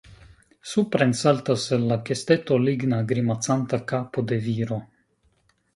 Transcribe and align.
Supren 0.69 1.13
saltas 1.19 1.65
el 1.77 1.85
la 1.91 1.97
kesteto 2.09 2.59
ligna 2.65 3.03
grimacanta 3.13 3.83
kapo 3.95 4.29
de 4.33 4.45
viro. 4.49 4.85